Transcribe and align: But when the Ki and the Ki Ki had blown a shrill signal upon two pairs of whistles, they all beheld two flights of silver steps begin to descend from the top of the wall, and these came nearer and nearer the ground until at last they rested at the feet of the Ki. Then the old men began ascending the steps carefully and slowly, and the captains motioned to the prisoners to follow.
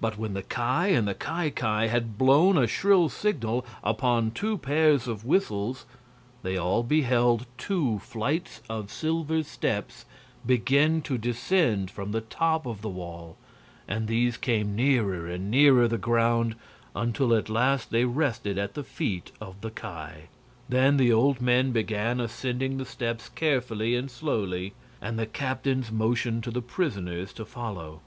But 0.00 0.16
when 0.16 0.32
the 0.32 0.40
Ki 0.42 0.62
and 0.94 1.06
the 1.06 1.14
Ki 1.14 1.50
Ki 1.50 1.88
had 1.88 2.16
blown 2.16 2.56
a 2.56 2.66
shrill 2.66 3.10
signal 3.10 3.66
upon 3.84 4.30
two 4.30 4.56
pairs 4.56 5.06
of 5.06 5.26
whistles, 5.26 5.84
they 6.42 6.56
all 6.56 6.82
beheld 6.82 7.44
two 7.58 7.98
flights 7.98 8.62
of 8.70 8.90
silver 8.90 9.42
steps 9.42 10.06
begin 10.46 11.02
to 11.02 11.18
descend 11.18 11.90
from 11.90 12.12
the 12.12 12.22
top 12.22 12.64
of 12.64 12.80
the 12.80 12.88
wall, 12.88 13.36
and 13.86 14.08
these 14.08 14.38
came 14.38 14.74
nearer 14.74 15.26
and 15.26 15.50
nearer 15.50 15.86
the 15.86 15.98
ground 15.98 16.56
until 16.96 17.34
at 17.34 17.50
last 17.50 17.90
they 17.90 18.06
rested 18.06 18.56
at 18.56 18.72
the 18.72 18.82
feet 18.82 19.32
of 19.38 19.60
the 19.60 19.70
Ki. 19.70 20.30
Then 20.66 20.96
the 20.96 21.12
old 21.12 21.42
men 21.42 21.72
began 21.72 22.20
ascending 22.20 22.78
the 22.78 22.86
steps 22.86 23.28
carefully 23.28 23.94
and 23.94 24.10
slowly, 24.10 24.72
and 25.02 25.18
the 25.18 25.26
captains 25.26 25.92
motioned 25.92 26.42
to 26.44 26.50
the 26.50 26.62
prisoners 26.62 27.34
to 27.34 27.44
follow. 27.44 28.00